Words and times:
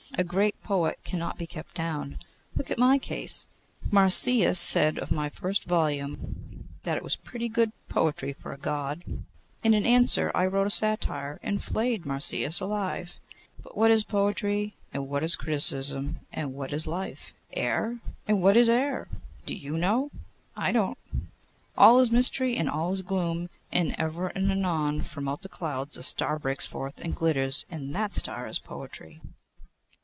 A 0.15 0.25
great 0.25 0.61
poet 0.61 0.99
cannot 1.05 1.37
be 1.37 1.47
kept 1.47 1.73
down. 1.73 2.19
Look 2.57 2.69
at 2.69 2.77
my 2.77 2.97
case. 2.99 3.47
Marsyas 3.91 4.59
said 4.59 4.99
of 4.99 5.09
my 5.09 5.29
first 5.29 5.63
volume 5.63 6.67
that 6.83 6.97
it 6.97 7.03
was 7.03 7.15
pretty 7.15 7.47
good 7.47 7.71
poetry 7.87 8.33
for 8.33 8.51
a 8.51 8.57
God, 8.57 9.05
and 9.63 9.73
in 9.73 9.85
answer 9.85 10.29
I 10.35 10.47
wrote 10.47 10.67
a 10.67 10.69
satire, 10.69 11.39
and 11.41 11.63
flayed 11.63 12.05
Marsyas 12.05 12.59
alive. 12.59 13.19
But 13.63 13.77
what 13.77 13.89
is 13.89 14.03
poetry, 14.03 14.75
and 14.93 15.07
what 15.07 15.23
is 15.23 15.37
criticism, 15.37 16.19
and 16.33 16.53
what 16.53 16.73
is 16.73 16.85
life? 16.85 17.33
Air. 17.53 17.99
And 18.27 18.41
what 18.41 18.57
is 18.57 18.67
air? 18.67 19.07
Do 19.45 19.55
you 19.55 19.77
know? 19.77 20.11
I 20.57 20.73
don't. 20.73 20.97
All 21.77 22.01
is 22.01 22.11
mystery, 22.11 22.57
and 22.57 22.69
all 22.69 22.91
is 22.91 23.01
gloom, 23.01 23.49
and 23.71 23.95
ever 23.97 24.27
and 24.27 24.51
anon 24.51 25.03
from 25.03 25.29
out 25.29 25.41
the 25.41 25.47
clouds 25.49 25.95
a 25.95 26.03
star 26.03 26.37
breaks 26.37 26.65
forth, 26.65 26.99
and 27.01 27.15
glitters, 27.15 27.65
and 27.71 27.95
that 27.95 28.13
star 28.13 28.45
is 28.45 28.59
Poetry. 28.59 29.21